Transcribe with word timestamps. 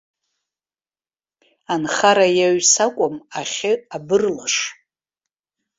Анхара 1.73 2.27
иаҩс 2.39 2.73
акәым, 2.85 3.15
ахьы, 3.39 3.71
абырлаш! 3.95 4.55